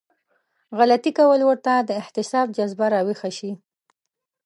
[0.77, 3.51] غلطي کول ورته د احتساب جذبه راويښه شي.